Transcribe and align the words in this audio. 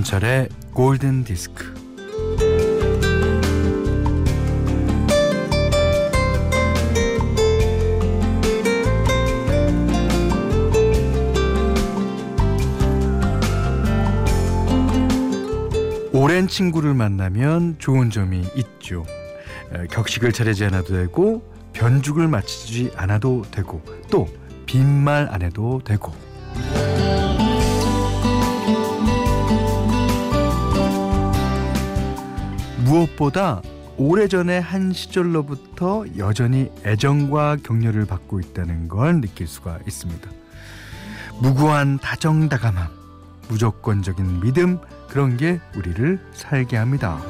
김현철의 0.00 0.48
골든 0.72 1.24
디스크. 1.24 1.74
오랜 16.12 16.48
친구를 16.48 16.94
만나면 16.94 17.76
좋은 17.78 18.10
점이 18.10 18.42
있죠. 18.56 19.04
격식을 19.90 20.32
차리지 20.32 20.64
않아도 20.66 20.94
되고 20.94 21.42
변죽을 21.72 22.26
마치지 22.28 22.92
않아도 22.96 23.42
되고 23.50 23.82
또 24.10 24.28
빈말 24.66 25.28
안 25.30 25.42
해도 25.42 25.80
되고 25.84 26.12
무엇보다 32.90 33.62
오래전에 33.98 34.58
한 34.58 34.92
시절로부터 34.92 36.06
여전히 36.18 36.72
애정과 36.84 37.58
격려를 37.62 38.04
받고 38.04 38.40
있다는 38.40 38.88
걸 38.88 39.20
느낄 39.20 39.46
수가 39.46 39.78
있습니다. 39.86 40.28
무고한 41.40 41.98
다정다감함, 41.98 42.88
무조건적인 43.48 44.40
믿음, 44.40 44.78
그런 45.08 45.36
게 45.36 45.60
우리를 45.76 46.18
살게 46.32 46.76
합니다. 46.76 47.20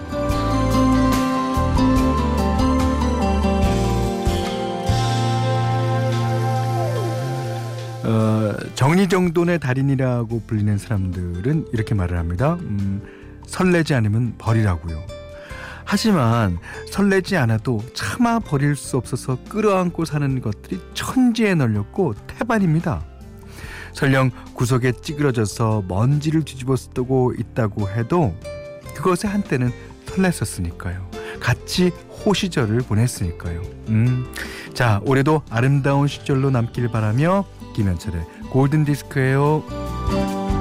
어, 8.03 8.55
정리정돈의 8.75 9.59
달인이라고 9.59 10.43
불리는 10.47 10.79
사람들은 10.79 11.67
이렇게 11.75 11.95
말을 11.95 12.17
합니다. 12.17 12.55
음, 12.55 13.03
설레지 13.47 13.95
않으면 13.95 14.37
버리라고요. 14.39 15.10
하지만 15.91 16.61
설레지 16.89 17.37
않아도 17.37 17.83
차마 17.95 18.39
버릴 18.39 18.77
수 18.77 18.97
없어서 18.97 19.37
끌어안고 19.49 20.05
사는 20.05 20.41
것들이 20.41 20.81
천지에 20.95 21.57
널렸고 21.57 22.15
태반입니다. 22.29 23.05
설령 23.93 24.31
구석에 24.55 24.93
찌그러져서 24.93 25.83
먼지를 25.89 26.45
뒤집어 26.45 26.77
쓰고 26.77 27.35
있다고 27.37 27.91
해도 27.91 28.37
그것에 28.95 29.27
한때는 29.27 29.73
설렜었으니까요. 30.07 31.11
같이 31.41 31.89
호시절을 32.25 32.83
보냈으니까요. 32.83 33.61
음. 33.89 34.33
자, 34.73 35.01
올해도 35.05 35.43
아름다운 35.51 36.07
시절로 36.07 36.51
남길 36.51 36.87
바라며 36.87 37.45
김현철의 37.75 38.23
골든 38.53 38.85
디스크예요. 38.85 40.60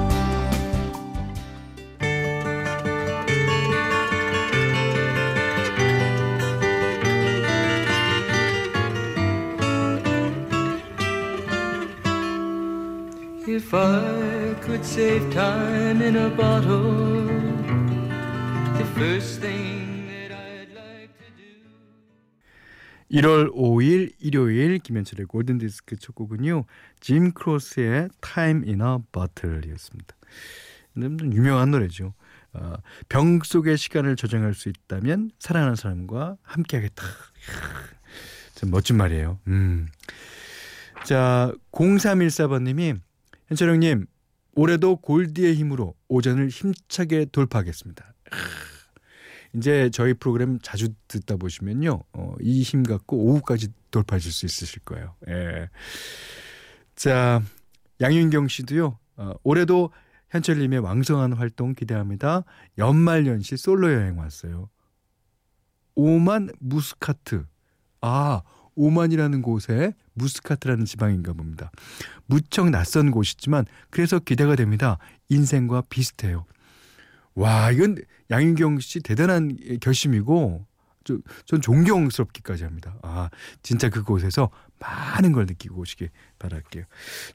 If 13.48 13.74
I 13.74 14.54
could 14.60 14.84
save 14.84 15.32
time 15.32 16.02
in 16.02 16.16
a 16.16 16.28
bottle, 16.36 17.26
the 18.76 18.84
first 18.94 19.40
thing 19.40 20.06
that 20.08 20.32
I'd 20.32 20.68
like 20.74 21.10
to 21.18 21.30
do. 21.36 21.64
1월 23.10 23.50
5일 23.54 24.12
일요일 24.18 24.78
김현철의 24.78 25.26
골든 25.26 25.58
디스크 25.58 25.96
첫 25.96 26.14
곡은요. 26.14 26.64
짐 27.00 27.32
크로스의 27.32 28.10
Time 28.20 28.62
in 28.66 28.82
a 28.82 28.98
Bottle이었습니다. 29.10 30.14
유명한 31.32 31.70
노래죠. 31.70 32.12
어, 32.52 32.74
병 33.08 33.40
속의 33.42 33.78
시간을 33.78 34.16
조정할 34.16 34.52
수 34.52 34.68
있다면 34.68 35.30
사랑하는 35.38 35.76
사람과 35.76 36.36
함께하겠다. 36.42 37.02
참 38.54 38.70
멋진 38.70 38.98
말이에요. 38.98 39.38
음. 39.46 39.88
자, 41.04 41.52
0314번님이 41.72 43.00
현철 43.50 43.68
형님, 43.70 44.06
올해도 44.54 44.96
골디의 44.96 45.54
힘으로 45.54 45.94
오전을 46.08 46.48
힘차게 46.48 47.26
돌파하겠습니다. 47.26 48.14
이제 49.54 49.90
저희 49.92 50.14
프로그램 50.14 50.58
자주 50.60 50.88
듣다 51.08 51.36
보시면요, 51.36 52.04
어, 52.12 52.34
이 52.40 52.62
힘 52.62 52.84
갖고 52.84 53.16
오후까지 53.18 53.68
돌파하실 53.90 54.30
수 54.32 54.46
있으실 54.46 54.82
거예요. 54.84 55.16
예. 55.28 55.68
자, 56.94 57.42
양윤경 58.00 58.46
씨도요, 58.46 58.98
어, 59.16 59.32
올해도 59.42 59.90
현철님의 60.30 60.78
왕성한 60.78 61.32
활동 61.32 61.74
기대합니다. 61.74 62.44
연말연시 62.78 63.56
솔로 63.56 63.92
여행 63.92 64.16
왔어요. 64.18 64.70
오만 65.96 66.50
무스카트. 66.60 67.44
아, 68.00 68.42
오만이라는 68.80 69.42
곳에 69.42 69.94
무스카트라는 70.14 70.84
지방인가 70.86 71.32
봅니다. 71.34 71.70
무척 72.26 72.70
낯선 72.70 73.10
곳이지만 73.10 73.66
그래서 73.90 74.18
기대가 74.18 74.56
됩니다. 74.56 74.98
인생과 75.28 75.82
비슷해요. 75.90 76.46
와, 77.34 77.70
이건 77.70 77.96
양인경 78.30 78.80
씨 78.80 79.00
대단한 79.00 79.56
결심이고 79.80 80.66
저, 81.04 81.18
전 81.46 81.60
존경스럽기까지 81.60 82.64
합니다. 82.64 82.96
아, 83.02 83.30
진짜 83.62 83.88
그곳에서 83.88 84.50
많은 84.78 85.32
걸 85.32 85.46
느끼고 85.46 85.80
오시길 85.80 86.10
바랄게요. 86.38 86.84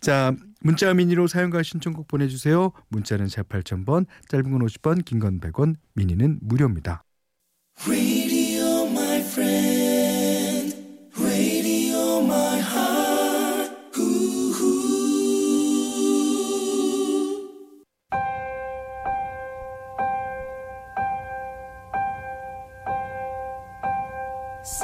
자, 0.01 0.33
문자 0.61 0.93
미니로 0.93 1.27
사용과 1.27 1.63
신청곡 1.63 2.07
보내주세요. 2.07 2.71
문자는 2.89 3.27
4 3.27 3.43
8000번, 3.43 4.05
짧은 4.29 4.51
건 4.51 4.61
50원, 4.65 5.05
긴 5.05 5.19
건 5.19 5.39
100원, 5.39 5.75
미니는 5.93 6.39
무료입니다. 6.41 7.03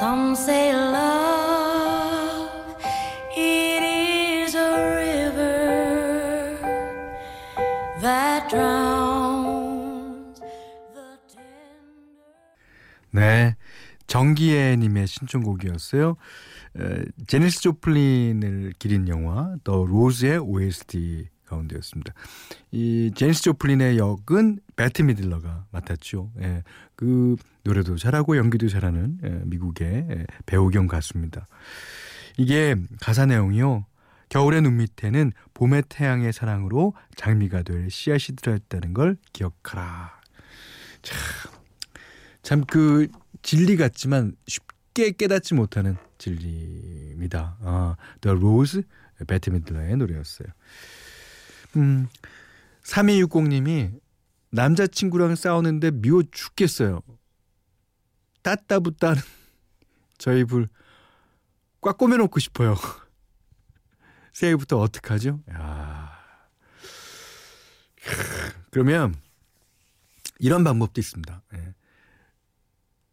Some 0.02 0.34
say 0.34 0.74
love 0.74 2.50
it 3.36 3.82
is 3.84 4.56
a 4.56 4.96
river 4.98 6.58
that 8.00 8.50
drowns 8.50 10.40
the 10.92 11.18
tender 11.32 12.34
네. 13.12 13.54
정기애님의 14.08 15.06
신청곡이었어요. 15.06 16.16
에, 16.80 17.04
제니스 17.28 17.60
조플린을 17.60 18.72
기린 18.80 19.06
영화 19.06 19.54
더 19.62 19.84
로즈의 19.84 20.38
OST 20.38 21.28
가운데였습니다. 21.52 22.14
이 22.70 23.12
제니스 23.14 23.42
조플린의 23.42 23.98
역은 23.98 24.58
배트 24.76 25.02
미들러가 25.02 25.66
맡았죠. 25.70 26.32
예, 26.40 26.62
그 26.96 27.36
노래도 27.62 27.96
잘하고 27.96 28.36
연기도 28.36 28.68
잘하는 28.68 29.18
예, 29.24 29.28
미국의 29.44 30.06
예, 30.10 30.26
배우 30.46 30.68
겸 30.70 30.86
가수입니다. 30.86 31.46
이게 32.38 32.74
가사 33.00 33.26
내용이요. 33.26 33.86
겨울의 34.30 34.62
눈 34.62 34.78
밑에는 34.78 35.32
봄의 35.52 35.84
태양의 35.90 36.32
사랑으로 36.32 36.94
장미가 37.16 37.62
될 37.62 37.90
씨앗이 37.90 38.36
들어있다는 38.36 38.94
걸 38.94 39.16
기억하라. 39.34 40.20
참, 41.02 41.18
참 42.42 42.64
그 42.64 43.08
진리 43.42 43.76
같지만 43.76 44.34
쉽게 44.46 45.12
깨닫지 45.12 45.54
못하는 45.54 45.96
진리입니다. 46.18 47.58
아, 47.60 47.96
The 48.20 48.38
Rose, 48.38 48.82
배트 49.26 49.50
미들러의 49.50 49.96
노래였어요. 49.96 50.48
음, 51.76 52.08
3260님이 52.82 54.00
남자친구랑 54.50 55.34
싸우는데 55.34 55.90
미워 55.90 56.22
죽겠어요. 56.30 57.02
따따붙다는 58.42 59.22
저희 60.18 60.44
불꽉 60.44 60.68
꼬매놓고 61.98 62.38
싶어요. 62.38 62.76
새해부터 64.32 64.78
어떡하죠? 64.78 65.40
야. 65.52 66.12
그러면 68.70 69.14
이런 70.38 70.64
방법도 70.64 71.00
있습니다. 71.00 71.42
예. 71.54 71.74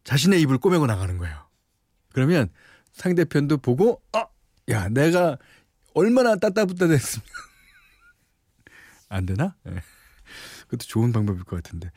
자신의 0.04 0.40
입을 0.42 0.58
꼬매고 0.58 0.86
나가는 0.86 1.16
거예요. 1.18 1.46
그러면 2.12 2.50
상대편도 2.92 3.58
보고 3.58 4.02
어, 4.12 4.24
야 4.68 4.88
내가 4.88 5.38
얼마나 5.94 6.36
따따붙다 6.36 6.88
됐으면 6.88 7.24
안 9.10 9.26
되나? 9.26 9.54
네. 9.64 9.74
그것도 10.68 10.86
좋은 10.86 11.12
방법일 11.12 11.44
것 11.44 11.62
같은데. 11.62 11.90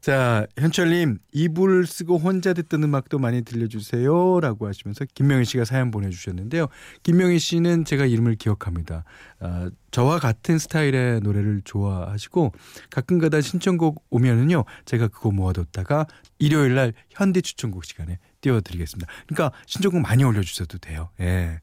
자, 0.00 0.46
현철님, 0.58 1.18
이불 1.30 1.86
쓰고 1.86 2.16
혼자 2.16 2.54
듣던 2.54 2.82
음악도 2.82 3.18
많이 3.18 3.42
들려주세요. 3.42 4.40
라고 4.40 4.66
하시면서 4.66 5.04
김명희 5.14 5.44
씨가 5.44 5.66
사연 5.66 5.90
보내주셨는데요. 5.90 6.68
김명희 7.02 7.38
씨는 7.38 7.84
제가 7.84 8.06
이름을 8.06 8.36
기억합니다. 8.36 9.04
아, 9.40 9.70
저와 9.90 10.18
같은 10.18 10.58
스타일의 10.58 11.20
노래를 11.20 11.60
좋아하시고 11.66 12.54
가끔가다 12.88 13.42
신청곡 13.42 14.06
오면은요, 14.08 14.64
제가 14.86 15.08
그거 15.08 15.30
모아뒀다가 15.32 16.06
일요일 16.38 16.76
날 16.76 16.94
현대 17.10 17.42
추천곡 17.42 17.84
시간에 17.84 18.18
띄워드리겠습니다. 18.40 19.12
그러니까 19.26 19.54
신청곡 19.66 20.00
많이 20.00 20.24
올려주셔도 20.24 20.78
돼요. 20.78 21.10
예. 21.20 21.60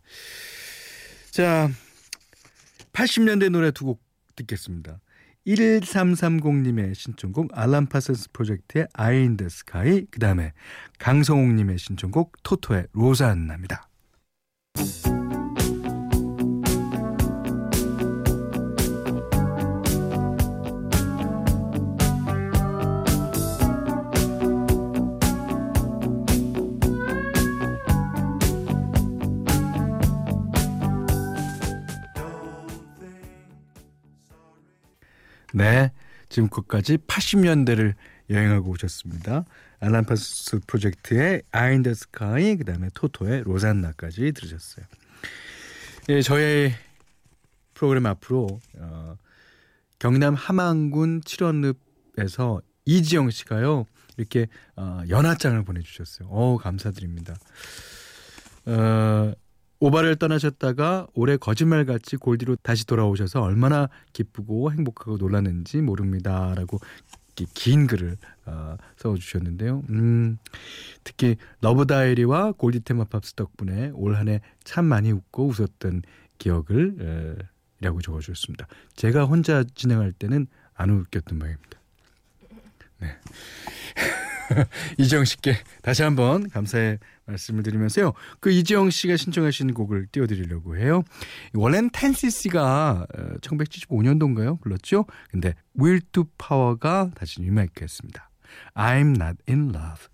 자, 1.32 1.72
80년대 2.94 3.50
노래 3.50 3.72
두 3.72 3.86
곡 3.86 4.07
듣겠습니다. 4.38 5.00
1330님의 5.48 6.94
신청곡 6.94 7.58
알란 7.58 7.88
파슨스 7.88 8.32
프로젝트의 8.34 8.88
Eye 8.94 9.24
in 9.24 9.33
the 9.33 9.48
Sky 9.50 10.06
그 10.12 10.20
다음에 10.20 10.54
강성욱님의 11.00 11.78
신청곡 11.78 12.44
토토의 12.44 12.88
Rosanna입니다. 12.94 13.87
네. 35.54 35.92
지금까지 36.30 36.98
80년대를 36.98 37.94
여행하고 38.30 38.72
오셨습니다. 38.72 39.46
알란파스 39.80 40.60
프로젝트의 40.68 41.44
아인 41.52 41.84
더 41.84 41.94
스카이 41.94 42.58
그다음에 42.58 42.90
토토의 42.94 43.44
로산나까지 43.44 44.32
들으셨어요. 44.34 44.86
예, 46.10 46.22
저의 46.22 46.74
프로그램 47.74 48.06
앞으로 48.08 48.60
어, 48.80 49.16
경남 50.00 50.34
함안군 50.34 51.22
칠원읍에서 51.24 52.62
이지영 52.86 53.30
씨가요. 53.30 53.86
이렇게 54.18 54.48
어, 54.76 55.02
연하장을 55.08 55.64
보내주셨어요. 55.64 56.28
어 56.30 56.58
감사드립니다. 56.58 57.36
어, 58.66 59.34
오바를 59.80 60.16
떠나셨다가 60.16 61.08
올해 61.14 61.38
거짓말같이 61.38 62.18
골디로 62.18 62.56
다시 62.58 62.86
돌아오셔서 62.88 63.42
얼마나 63.42 63.90
기쁘고 64.14 64.72
행복하고 64.72 65.18
놀랐는지 65.18 65.82
모릅니다라고 65.82 66.80
긴 67.54 67.86
글을 67.86 68.18
어, 68.48 68.78
써주셨는데요. 68.98 69.84
음, 69.90 70.40
특히 71.04 71.36
Love 71.62 71.86
Diary와 71.86 72.54
골디 72.54 72.80
테마 72.80 73.04
팝스 73.06 73.34
덕분에 73.36 73.92
올 73.94 74.16
한 74.16 74.28
해 74.30 74.40
참 74.64 74.86
많이 74.86 75.12
웃고 75.12 75.48
웃었던 75.48 76.02
기억을 76.40 76.96
에, 77.40 77.44
이라고 77.80 78.02
적어주셨습니다. 78.02 78.66
제가 78.96 79.26
혼자 79.26 79.64
진행할 79.64 80.12
때는 80.12 80.48
안 80.74 80.90
웃겼던 80.90 81.38
모양입니다. 81.38 81.80
네. 83.00 83.08
이지영 84.98 85.26
씨께 85.26 85.56
다시 85.82 86.04
한번 86.04 86.50
감사의 86.50 87.00
말씀을 87.26 87.64
드리면서요. 87.64 88.14
그 88.40 88.52
이지영 88.52 88.90
씨가 88.90 89.18
신청하신 89.18 89.74
곡을 89.74 90.08
띄워드리려고 90.12 90.78
해요. 90.78 91.04
원래는 91.54 91.90
텐시 91.92 92.30
씨가 92.30 93.08
1975년도인가요? 93.42 94.62
불렀죠? 94.62 95.06
근데 95.30 95.54
Will 95.80 96.02
to 96.12 96.26
Power가 96.38 97.12
다시 97.16 97.42
리메이크했습니다. 97.42 98.30
I'm 98.76 99.22
not 99.22 99.38
in 99.48 99.74
love. 99.76 100.08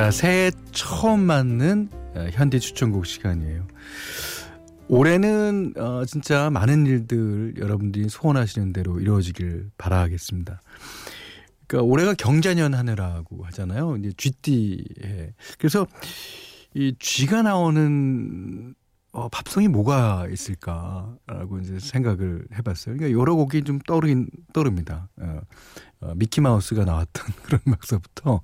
자, 0.00 0.10
새해 0.10 0.50
처음 0.72 1.20
맞는 1.20 1.90
어, 2.14 2.26
현대 2.30 2.58
추천곡 2.58 3.06
시간이에요. 3.06 3.66
올해는 4.88 5.74
어, 5.76 6.04
진짜 6.06 6.48
많은 6.48 6.86
일들 6.86 7.54
여러분들이 7.58 8.08
소원하시는 8.08 8.72
대로 8.72 8.98
이루어지길 8.98 9.70
바라겠습니다. 9.76 10.62
그러니까 11.70 11.82
올해가 11.82 12.14
경자년 12.14 12.74
하느라고 12.74 13.44
하잖아요. 13.44 13.96
이제 13.98 14.12
쥐띠에 14.16 15.34
그래서 15.56 15.86
이 16.74 16.96
쥐가 16.98 17.42
나오는 17.42 18.74
어, 19.12 19.28
팝송이 19.28 19.68
뭐가 19.68 20.26
있을까라고 20.32 21.60
이제 21.62 21.78
생각을 21.78 22.44
해봤어요. 22.56 22.96
그러니까 22.96 23.18
여러 23.18 23.36
곡이 23.36 23.62
좀 23.62 23.78
떠오르긴 23.86 24.30
떠오릅니다. 24.52 25.08
어, 25.20 25.40
어, 26.00 26.14
미키 26.16 26.40
마우스가 26.40 26.84
나왔던 26.84 27.26
그런 27.44 27.60
음악서부터 27.68 28.40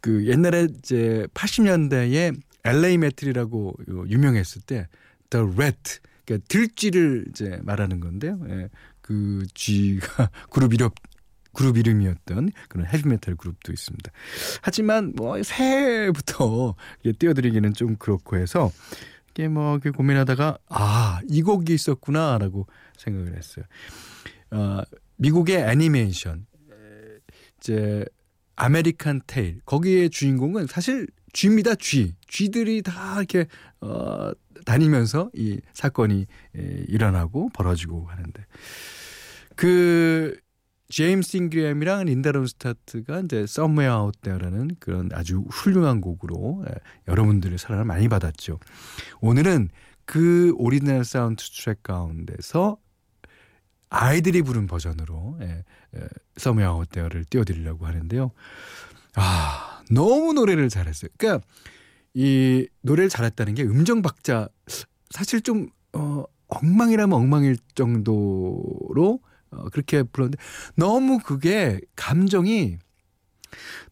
그 0.00 0.26
옛날에 0.26 0.68
이제 0.78 1.26
80년대에 1.34 2.34
LA 2.64 2.98
메틀이라고 2.98 3.74
유명했을 4.08 4.62
때 4.62 4.88
The 5.28 5.46
Rat 5.46 5.98
그러니까 6.24 6.46
들쥐를 6.48 7.26
이제 7.28 7.58
말하는 7.64 8.00
건데요. 8.00 8.40
예, 8.48 8.70
그 9.02 9.46
쥐가 9.52 10.30
그룹 10.48 10.72
이름 10.72 10.88
그룹 11.54 11.78
이름이었던 11.78 12.50
그런 12.68 12.86
헤비메탈 12.86 13.36
그룹도 13.36 13.72
있습니다. 13.72 14.10
하지만 14.62 15.12
뭐 15.16 15.42
새해부터 15.42 16.74
띄워드리기는 17.18 17.72
좀 17.74 17.96
그렇고 17.96 18.36
해서 18.36 18.70
이게 19.30 19.48
뭐 19.48 19.78
고민하다가 19.78 20.58
아 20.68 21.20
이 21.28 21.42
곡이 21.42 21.72
있었구나라고 21.72 22.66
생각을 22.98 23.36
했어요. 23.36 23.64
어, 24.50 24.82
미국의 25.16 25.58
애니메이션 25.58 26.46
이제 27.58 28.04
American 28.56 29.22
Tail 29.26 29.60
거기에 29.64 30.08
주인공은 30.08 30.66
사실 30.66 31.06
쥐입니다 31.32 31.74
쥐 31.76 32.14
쥐들이 32.28 32.82
다 32.82 33.16
이렇게 33.16 33.46
어 33.80 34.30
다니면서 34.64 35.30
이 35.34 35.60
사건이 35.72 36.26
에, 36.56 36.84
일어나고 36.88 37.48
벌어지고 37.50 38.06
하는데 38.06 38.46
그 39.56 40.36
제임스 40.88 41.36
잉그램이랑 41.38 42.04
린다 42.04 42.32
론스타트가 42.32 43.20
이제 43.20 43.38
Somewhere 43.40 43.94
Out 43.94 44.20
There라는 44.20 44.76
그런 44.78 45.10
아주 45.12 45.44
훌륭한 45.50 46.00
곡으로 46.00 46.64
에, 46.68 46.74
여러분들의 47.08 47.58
사랑을 47.58 47.84
많이 47.84 48.08
받았죠. 48.08 48.58
오늘은 49.20 49.70
그 50.04 50.52
오리지널 50.56 51.04
사운드 51.04 51.42
트랙 51.42 51.82
가운데서 51.82 52.76
아이들이 53.88 54.42
부른 54.42 54.66
버전으로 54.66 55.38
예, 55.40 55.64
예, 55.96 56.00
Somewhere 56.38 56.76
Out 56.76 56.90
There를 56.90 57.24
띄워드리려고 57.24 57.86
하는데요. 57.86 58.32
아 59.14 59.82
너무 59.90 60.32
노래를 60.34 60.68
잘했어요. 60.68 61.10
그러니까 61.16 61.46
이 62.12 62.68
노래를 62.82 63.08
잘했다는 63.08 63.54
게 63.54 63.62
음정 63.62 64.02
박자 64.02 64.48
사실 65.10 65.40
좀 65.40 65.68
어, 65.92 66.24
엉망이라면 66.48 67.12
엉망일 67.12 67.56
정도로 67.74 69.20
어, 69.56 69.68
그렇게 69.70 70.02
불렀는데 70.02 70.38
너무 70.76 71.18
그게 71.18 71.80
감정이 71.96 72.78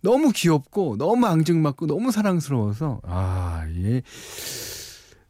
너무 0.00 0.33
귀엽고 0.33 0.97
너무 0.97 1.26
앙증맞고 1.26 1.87
너무 1.87 2.11
사랑스러워서 2.11 3.00
아 3.04 3.64
예. 3.76 4.02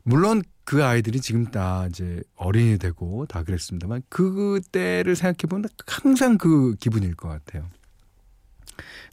물론 0.04 0.42
그 0.64 0.84
아이들이 0.84 1.20
지금 1.20 1.46
다 1.46 1.86
이제 1.88 2.22
어른이 2.35 2.78
되고 2.78 3.26
다 3.26 3.42
그랬습니다만 3.42 4.02
그때를 4.08 5.16
생각해 5.16 5.48
보면 5.48 5.68
항상 5.86 6.38
그 6.38 6.74
기분일 6.76 7.14
것 7.14 7.28
같아요. 7.28 7.68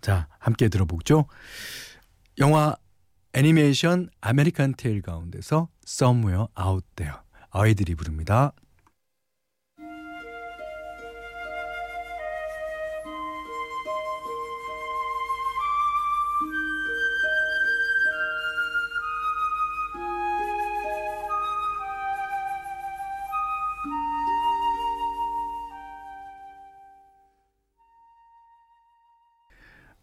자, 0.01 0.27
함께 0.39 0.69
들어보죠. 0.69 1.25
영화 2.37 2.75
애니메이션 3.33 4.09
American 4.21 4.75
Tail 4.77 5.01
가운데서 5.01 5.69
Somewhere 5.85 6.45
Out 6.59 6.85
There 6.95 7.17
아이들이 7.51 7.95
부릅니다. 7.95 8.53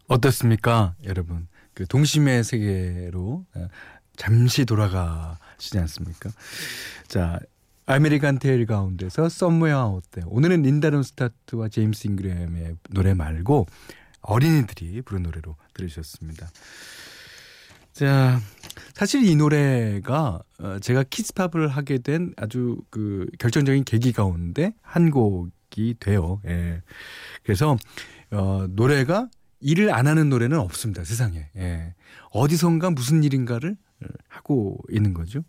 어떻습니까, 0.07 0.95
여러분? 1.03 1.47
그 1.73 1.85
동심의 1.85 2.43
세계로 2.43 3.45
어, 3.53 3.67
잠시 4.15 4.65
돌아가시지 4.65 5.77
않습니까? 5.79 6.29
자, 7.07 7.39
American 7.85 8.39
Tail 8.39 8.65
가운데서 8.65 9.23
Out 9.23 10.09
There. 10.11 10.29
오늘은 10.29 10.63
린다 10.63 10.89
론스타트와 10.89 11.69
제임스 11.69 12.07
잉그램의 12.07 12.77
노래 12.89 13.13
말고 13.13 13.67
어린이들이 14.21 15.01
부른 15.03 15.23
노래로 15.23 15.55
들으셨습니다. 15.73 16.49
자, 17.93 18.39
사실 18.93 19.23
이 19.25 19.35
노래가 19.35 20.41
어, 20.59 20.79
제가 20.79 21.03
Kids 21.03 21.29
Pop을 21.29 21.67
하게 21.67 21.97
된 21.99 22.33
아주 22.37 22.77
그 22.89 23.27
결정적인 23.39 23.83
계기 23.83 24.11
가운데 24.13 24.73
한 24.81 25.11
곡이 25.11 25.95
돼요. 25.99 26.41
예. 26.45 26.81
그래서 27.43 27.77
어, 28.31 28.65
노래가 28.69 29.29
일을 29.59 29.93
안 29.93 30.07
하는 30.07 30.29
노래는 30.29 30.59
없습니다. 30.59 31.03
세상에. 31.03 31.49
예. 31.55 31.95
어디선가 32.31 32.91
무슨 32.91 33.23
일인가를 33.23 33.75
하고 34.27 34.77
있는 34.91 35.13
거죠. 35.13 35.43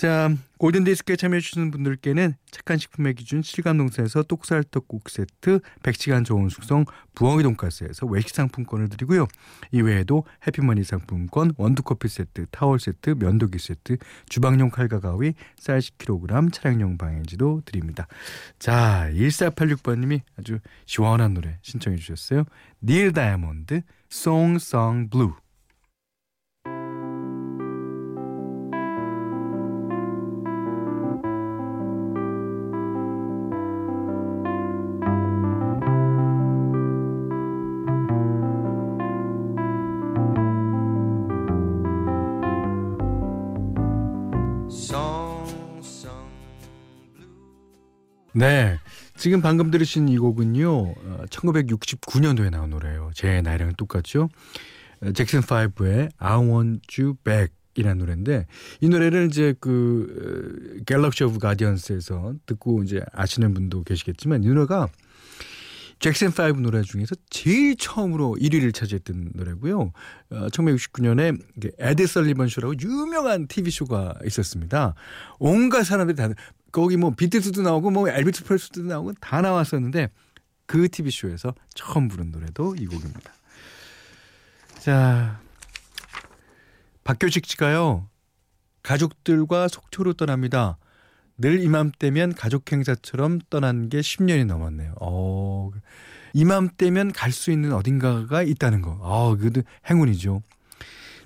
자, 0.00 0.34
골든디스크에 0.56 1.16
참여해주시는 1.16 1.70
분들께는 1.72 2.32
착한 2.50 2.78
식품의 2.78 3.16
기준 3.16 3.42
실감농사에서 3.42 4.22
똑살떡국 4.22 5.10
세트, 5.10 5.60
100시간 5.82 6.24
좋은 6.24 6.48
숙성 6.48 6.86
부엉이 7.14 7.42
돈가스에서 7.42 8.06
외식 8.06 8.34
상품권을 8.34 8.88
드리고요. 8.88 9.26
이외에도 9.72 10.24
해피머니 10.46 10.84
상품권, 10.84 11.52
원두커피 11.58 12.08
세트, 12.08 12.46
타월 12.50 12.80
세트, 12.80 13.16
면도기 13.18 13.58
세트, 13.58 13.98
주방용 14.26 14.70
칼과 14.70 15.00
가위, 15.00 15.34
쌀 15.58 15.80
10kg, 15.80 16.50
차량용 16.50 16.96
방향지도 16.96 17.60
드립니다. 17.66 18.06
자, 18.58 19.10
1486번님이 19.12 20.22
아주 20.38 20.60
시원한 20.86 21.34
노래 21.34 21.58
신청해 21.60 21.98
주셨어요. 21.98 22.44
닐 22.82 23.12
다이아몬드, 23.12 23.82
송송 24.08 25.10
블 25.10 25.34
네. 48.32 48.78
지금 49.16 49.40
방금 49.40 49.70
들으신 49.70 50.08
이 50.08 50.18
곡은요. 50.18 50.94
1969년도에 51.30 52.46
어, 52.46 52.50
나온 52.50 52.70
노래예요. 52.70 53.10
제 53.14 53.42
나이랑은 53.42 53.74
똑같죠. 53.76 54.28
어, 55.02 55.12
잭슨 55.12 55.40
5의 55.40 56.10
I 56.18 56.38
Want 56.38 57.02
You 57.02 57.14
Back 57.24 57.54
이라는 57.74 57.98
노래인데 57.98 58.46
이 58.80 58.88
노래를 58.88 59.26
이제 59.26 59.54
그 59.60 60.82
Galaxy 60.86 61.22
of 61.24 61.38
Guardians에서 61.38 62.34
듣고 62.46 62.82
이제 62.82 63.00
아시는 63.12 63.54
분도 63.54 63.84
계시겠지만 63.84 64.42
이 64.42 64.48
노래가 64.48 64.88
잭슨 66.00 66.28
5 66.28 66.60
노래 66.60 66.80
중에서 66.82 67.14
제일 67.28 67.76
처음으로 67.76 68.36
1위를 68.40 68.72
차지했던 68.72 69.32
노래고요. 69.34 69.92
어, 70.30 70.46
1969년에 70.48 71.38
에드 71.78 72.06
설리번 72.06 72.48
쇼라고 72.48 72.74
유명한 72.80 73.46
TV 73.46 73.70
쇼가 73.70 74.14
있었습니다. 74.24 74.94
온갖 75.38 75.84
사람들이 75.84 76.16
다 76.16 76.30
거기 76.72 76.96
뭐 76.96 77.10
비트스도 77.10 77.62
나오고 77.62 77.90
뭐 77.90 78.08
엘비스 78.08 78.44
프레스도 78.44 78.82
나오고 78.82 79.14
다 79.20 79.40
나왔었는데 79.40 80.10
그 80.66 80.88
TV 80.88 81.10
쇼에서 81.10 81.54
처음 81.74 82.08
부른 82.08 82.30
노래도 82.30 82.74
이 82.76 82.86
곡입니다. 82.86 83.32
자, 84.78 85.40
박교식 87.04 87.46
씨가요. 87.46 88.08
가족들과 88.82 89.68
속초로 89.68 90.14
떠납니다. 90.14 90.78
늘 91.36 91.60
이맘때면 91.62 92.34
가족 92.34 92.70
행사처럼 92.70 93.40
떠난 93.50 93.88
게 93.88 94.00
10년이 94.00 94.46
넘었네요. 94.46 94.94
어, 95.00 95.70
이맘때면 96.34 97.12
갈 97.12 97.32
수 97.32 97.50
있는 97.50 97.72
어딘가가 97.72 98.42
있다는 98.42 98.82
거. 98.82 98.98
아, 99.02 99.36
그래도 99.36 99.62
행운이죠. 99.88 100.42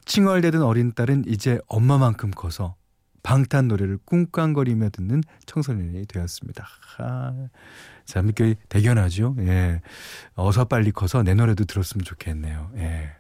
칭얼대던 0.05 0.63
어린 0.63 0.93
딸은 0.93 1.25
이제 1.27 1.59
엄마만큼 1.67 2.31
커서 2.31 2.77
방탄 3.25 3.67
노래를 3.67 3.99
꿍꽝거리며 4.07 4.91
듣는 4.91 5.23
청소년이 5.47 6.07
되었습니다. 6.07 6.69
아, 6.99 7.49
참, 8.05 8.27
이렇게 8.27 8.55
대견하죠. 8.69 9.35
예. 9.41 9.81
어서 10.35 10.67
빨리 10.67 10.93
커서 10.93 11.25
내 11.25 11.35
노래도 11.35 11.65
들었으면 11.65 12.05
좋겠네요. 12.05 12.71
예. 12.77 13.11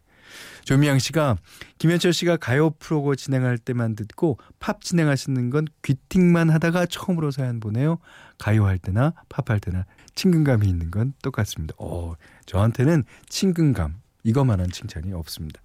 조미양 0.65 0.99
씨가 0.99 1.37
김현철 1.79 2.13
씨가 2.13 2.37
가요 2.39 2.71
프로고 2.71 3.17
진행할 3.17 3.59
때만 3.59 3.97
듣고 3.97 4.39
팝 4.61 4.81
진행하시는 4.83 5.51
건 5.51 5.67
귀팅만 5.83 6.51
하다가 6.51 6.87
처음으로 6.87 7.31
사연 7.31 7.61
보내요. 7.61 7.99
가요 8.39 8.67
할 8.67 8.79
때나 8.79 9.13
팝 9.29 9.51
할 9.51 9.61
때나 9.61 9.85
친근감이 10.15 10.67
있는 10.67 10.91
건 10.91 11.13
똑같습니다. 11.23 11.75
어, 11.79 12.15
저한테는 12.47 13.05
친근감 13.29 14.01
이것만한 14.23 14.71
칭찬이 14.71 15.13
없습니다. 15.13 15.61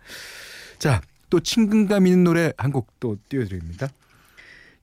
자, 0.79 1.01
또 1.29 1.39
친근감 1.39 2.07
있는 2.07 2.23
노래 2.23 2.53
한 2.57 2.71
곡 2.71 2.87
또 2.99 3.17
띄워드립니다. 3.29 3.87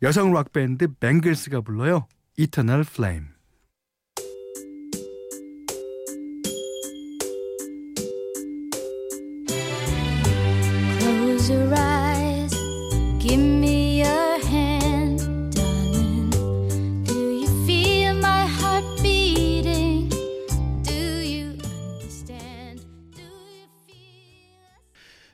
여성 0.03 0.33
락 0.33 0.53
밴드 0.53 0.89
뱅글스가 0.89 1.63
불러요. 1.63 2.07
Eternal 2.39 2.83
Flame. 2.83 3.37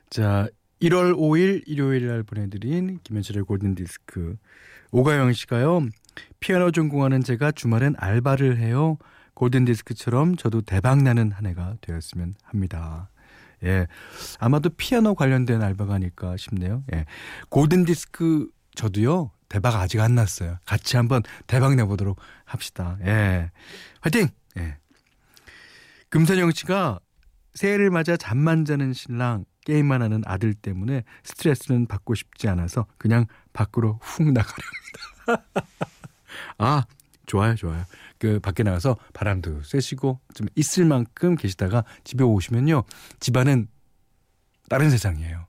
자, 0.09 0.47
1월 0.83 1.15
5일 1.15 1.63
일요일 1.65 2.07
날 2.07 2.23
보내드린 2.23 2.99
김현철의 3.03 3.45
골든디스크. 3.45 4.35
오가영 4.91 5.31
씨가요. 5.31 5.87
피아노 6.41 6.71
전공하는 6.71 7.23
제가 7.23 7.53
주말엔 7.53 7.95
알바를 7.97 8.57
해요. 8.57 8.97
골든디스크처럼 9.33 10.35
저도 10.35 10.59
대박나는 10.59 11.31
한 11.31 11.45
해가 11.45 11.77
되었으면 11.79 12.33
합니다. 12.43 13.09
예. 13.63 13.87
아마도 14.39 14.69
피아노 14.71 15.15
관련된 15.15 15.61
알바가 15.61 15.93
아닐까 15.93 16.35
싶네요. 16.35 16.83
예. 16.93 17.05
골든디스크 17.47 18.49
저도요. 18.75 19.31
대박 19.47 19.75
아직 19.75 20.01
안 20.01 20.15
났어요. 20.15 20.57
같이 20.65 20.97
한번 20.97 21.21
대박 21.47 21.75
내보도록 21.75 22.19
합시다. 22.43 22.97
예. 23.05 23.51
화이팅! 24.01 24.27
예. 24.57 24.75
금선영 26.09 26.51
씨가 26.51 26.99
새해를 27.53 27.89
맞아 27.89 28.17
잠만 28.17 28.65
자는 28.65 28.93
신랑 28.93 29.45
게임만 29.65 30.01
하는 30.01 30.21
아들 30.25 30.53
때문에 30.53 31.03
스트레스는 31.23 31.87
받고 31.87 32.15
싶지 32.15 32.47
않아서 32.49 32.85
그냥 32.97 33.25
밖으로 33.53 33.99
훅 34.01 34.31
나가렵니다. 34.31 35.45
아, 36.57 36.85
좋아요, 37.25 37.55
좋아요. 37.55 37.85
그 38.17 38.39
밖에 38.39 38.63
나가서 38.63 38.97
바람도 39.13 39.63
쐬시고 39.63 40.19
좀 40.33 40.47
있을 40.55 40.85
만큼 40.85 41.35
계시다가 41.35 41.83
집에 42.03 42.23
오시면요. 42.23 42.83
집안은 43.19 43.67
다른 44.69 44.89
세상이에요. 44.89 45.45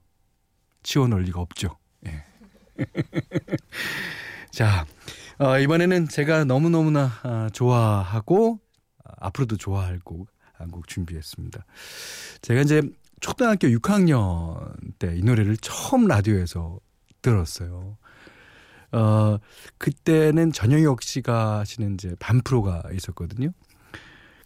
치워놓을 0.83 1.23
리가 1.23 1.41
없죠. 1.41 1.77
예. 2.05 2.23
자, 4.51 4.85
어, 5.39 5.59
이번에는 5.59 6.07
제가 6.07 6.45
너무너무나 6.45 7.11
아, 7.23 7.49
좋아하고 7.51 8.59
아, 9.03 9.11
앞으로도 9.27 9.57
좋아할 9.57 9.99
곡 9.99 10.27
한 10.57 10.69
곡 10.71 10.87
준비했습니다. 10.87 11.65
제가 12.41 12.61
이제 12.61 12.81
초등학교 13.21 13.67
6학년 13.67 14.75
때 14.99 15.15
이 15.15 15.21
노래를 15.23 15.57
처음 15.57 16.07
라디오에서 16.07 16.79
들었어요. 17.21 17.97
어, 18.91 19.37
그때는 19.77 20.51
전영혁 20.51 21.01
씨가 21.01 21.59
하시는 21.59 21.95
이제 21.95 22.15
반 22.19 22.41
프로가 22.41 22.83
있었거든요. 22.93 23.49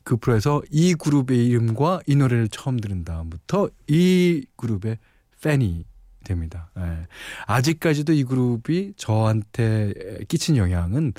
그 0.03 0.17
프로에서 0.17 0.61
이 0.71 0.95
그룹의 0.95 1.45
이름과 1.47 2.01
이 2.07 2.15
노래를 2.15 2.47
처음 2.47 2.77
들은 2.79 3.03
다음부터 3.03 3.69
이 3.87 4.45
그룹의 4.55 4.97
팬이 5.41 5.85
됩니다. 6.23 6.71
예. 6.77 7.07
아직까지도 7.47 8.13
이 8.13 8.23
그룹이 8.23 8.93
저한테 8.97 9.93
끼친 10.27 10.57
영향은 10.57 11.13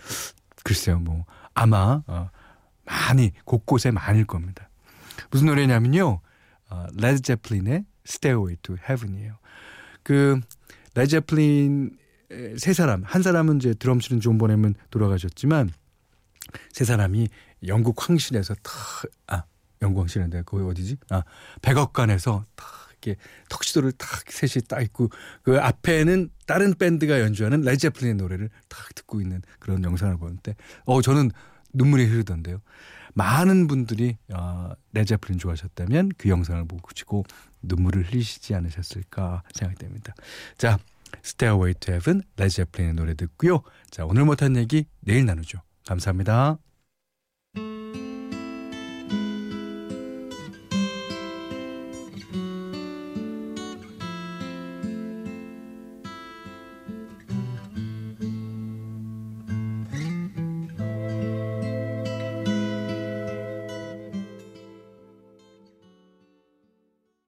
글쎄요, 0.65 0.99
뭐 0.99 1.25
아마 1.55 2.03
어, 2.07 2.31
많이 2.85 3.33
곳곳에 3.45 3.91
많을 3.91 4.25
겁니다. 4.25 4.70
무슨 5.31 5.47
노래냐면요. 5.47 6.21
어, 6.71 6.87
레드 6.95 7.21
제플린의 7.21 7.85
Stairway 8.07 8.57
to 8.63 8.77
Heaven이에요. 8.77 9.39
그 10.03 10.41
레드 10.95 11.11
제플린 11.11 11.97
세 12.57 12.73
사람, 12.73 13.03
한 13.03 13.23
사람은 13.23 13.57
이제 13.57 13.75
드럼 13.75 13.99
치는 13.99 14.21
존 14.21 14.39
보넴은 14.39 14.75
돌아가셨지만 14.91 15.71
세 16.73 16.85
사람이 16.85 17.29
영국 17.67 18.09
황실에서 18.09 18.55
다, 18.63 18.73
아, 19.27 19.45
영광 19.83 20.07
씨는데 20.07 20.43
거기 20.47 20.63
어디지? 20.63 20.99
아 21.11 21.23
백악관에서 21.63 22.45
딱 22.55 22.67
이렇게 22.91 23.17
턱시도를 23.49 23.93
탁 23.93 24.09
셋이 24.31 24.65
딱 24.69 24.83
입고 24.83 25.09
그 25.43 25.59
앞에는 25.59 26.31
다른 26.47 26.75
밴드가 26.75 27.21
연주하는 27.21 27.63
레제플린의 27.63 28.17
노래를 28.17 28.51
탁 28.69 28.95
듣고 28.95 29.21
있는 29.21 29.43
그런 29.59 29.83
영상을 29.83 30.17
보는데 30.19 30.55
어 30.85 31.01
저는 31.01 31.31
눈물이 31.73 32.07
흐르던데요. 32.07 32.61
많은 33.15 33.67
분들이 33.67 34.17
어, 34.33 34.71
레제플린 34.93 35.39
좋아하셨다면 35.39 36.13
그 36.17 36.29
영상을 36.29 36.65
보시고 36.67 37.25
눈물을 37.63 38.05
흘리시지 38.11 38.55
않으셨을까 38.55 39.43
생각됩니다. 39.53 40.15
자, 40.57 40.79
Stairway 41.25 41.75
to 41.75 41.95
Heaven 41.95 42.23
레제플린의 42.37 42.95
노래 42.95 43.15
듣고요. 43.15 43.63
자, 43.91 44.05
오늘 44.05 44.25
못한 44.25 44.57
얘기 44.57 44.87
내일 45.01 45.27
나누죠. 45.27 45.61
감사합니다. 45.87 46.59